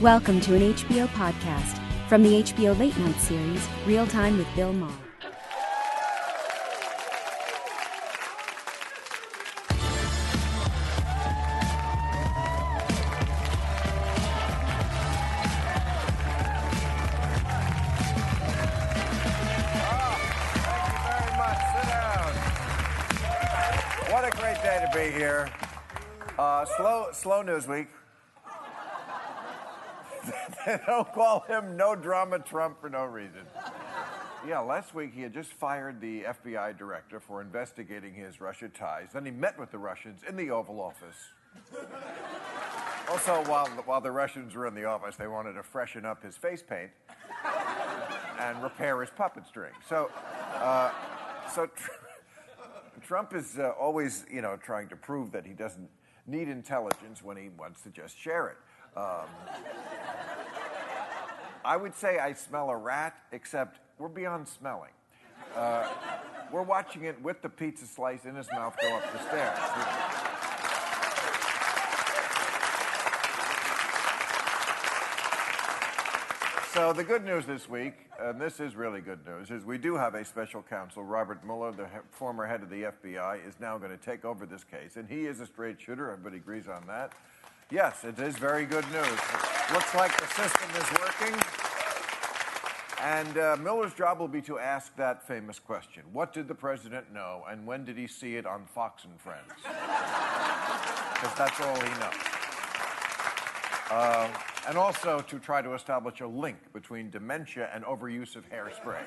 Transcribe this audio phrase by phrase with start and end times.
[0.00, 4.72] Welcome to an HBO podcast from the HBO Late Night series, Real Time with Bill
[4.72, 4.90] Maher.
[24.08, 25.50] What a great day to be here.
[26.38, 27.88] Uh, slow, slow news week.
[30.86, 33.42] don't call him no drama Trump for no reason.
[34.46, 39.08] Yeah, last week he had just fired the FBI director for investigating his Russia ties.
[39.12, 41.16] Then he met with the Russians in the Oval Office.
[43.08, 46.22] Also, while the, while the Russians were in the office, they wanted to freshen up
[46.22, 46.90] his face paint
[48.38, 49.72] and repair his puppet string.
[49.88, 50.10] So,
[50.54, 50.90] uh,
[51.52, 51.90] so tr-
[53.02, 55.88] Trump is uh, always, you know, trying to prove that he doesn't
[56.26, 58.56] need intelligence when he wants to just share it.
[58.96, 59.26] Um,
[61.64, 64.90] I would say I smell a rat, except we're beyond smelling.
[65.54, 65.88] Uh,
[66.52, 69.58] we're watching it with the pizza slice in his mouth go up the stairs.
[76.72, 79.96] So the good news this week, and this is really good news, is we do
[79.96, 81.02] have a special counsel.
[81.02, 84.46] Robert Mueller, the he- former head of the FBI, is now going to take over
[84.46, 86.10] this case, and he is a straight shooter.
[86.12, 87.12] Everybody agrees on that.
[87.72, 89.59] Yes, it is very good news.
[89.72, 91.40] Looks like the system is working.
[93.02, 97.12] And uh, Mueller's job will be to ask that famous question What did the president
[97.14, 99.52] know, and when did he see it on Fox and Friends?
[101.20, 102.14] Because that's all he knows.
[103.90, 104.28] Uh,
[104.66, 109.02] and also to try to establish a link between dementia and overuse of hairspray.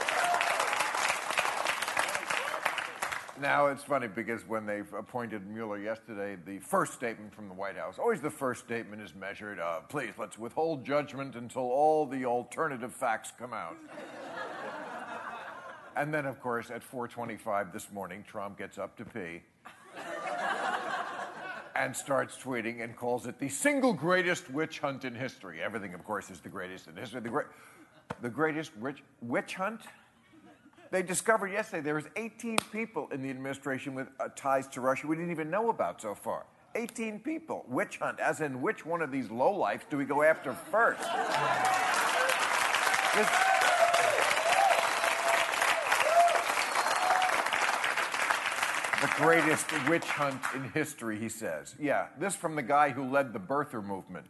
[3.40, 7.76] Now it's funny because when they appointed Mueller yesterday, the first statement from the White
[7.76, 12.24] House, always the first statement is measured, uh, please let's withhold judgment until all the
[12.24, 13.76] alternative facts come out.
[15.96, 19.42] and then, of course, at 4:25 this morning, Trump gets up to pee
[21.76, 25.60] and starts tweeting and calls it the single greatest witch hunt in history.
[25.62, 27.20] Everything, of course, is the greatest in history.
[27.20, 27.46] The, great,
[28.22, 29.82] the greatest witch, witch hunt?
[30.96, 35.06] They discovered yesterday there was 18 people in the administration with uh, ties to Russia
[35.06, 36.46] we didn't even know about so far.
[36.74, 37.66] 18 people.
[37.68, 41.02] Witch hunt, as in which one of these lowlifes do we go after first?
[43.14, 43.28] This-
[49.02, 51.74] the greatest witch hunt in history, he says.
[51.78, 54.24] Yeah, this from the guy who led the birther movement.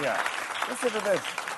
[0.00, 0.24] Yeah,
[0.68, 1.51] listen to this.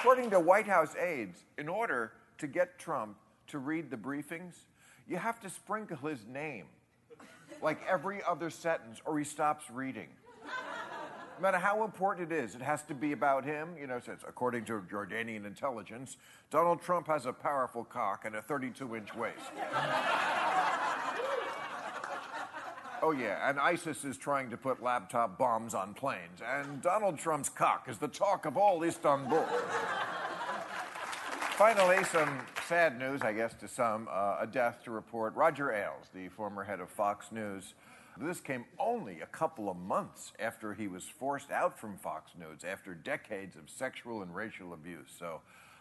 [0.00, 3.16] According to White House aides, in order to get Trump
[3.48, 4.54] to read the briefings,
[5.08, 6.66] you have to sprinkle his name
[7.60, 10.06] like every other sentence, or he stops reading.
[11.38, 13.70] No matter how important it is, it has to be about him.
[13.80, 16.16] You know, says according to Jordanian intelligence,
[16.50, 19.36] Donald Trump has a powerful cock and a 32-inch waist.
[23.02, 27.48] Oh yeah, and ISIS is trying to put laptop bombs on planes, and Donald Trump's
[27.48, 29.46] cock is the talk of all Istanbul.
[31.58, 32.38] Finally, some
[32.68, 35.34] sad news, I guess, to some uh, a death to report.
[35.34, 37.74] Roger Ailes, the former head of Fox News.
[38.20, 42.64] This came only a couple of months after he was forced out from Fox News
[42.64, 45.08] after decades of sexual and racial abuse.
[45.18, 45.40] So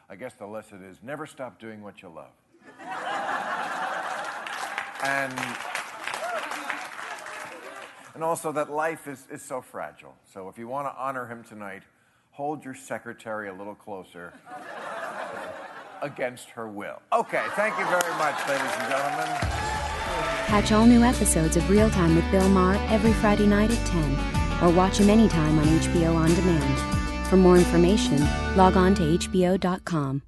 [0.10, 2.32] I guess the lesson is never stop doing what you love.
[5.04, 5.34] and,
[8.18, 10.16] and also that life is, is so fragile.
[10.34, 11.84] So if you want to honor him tonight,
[12.32, 14.34] hold your secretary a little closer
[16.02, 17.00] against her will.
[17.14, 19.28] Okay, thank you very much, ladies and gentlemen.
[20.48, 24.64] Catch all new episodes of Real Time with Bill Maher every Friday night at 10,
[24.64, 27.28] or watch him anytime on HBO On Demand.
[27.28, 30.24] For more information, log on to HBO.com.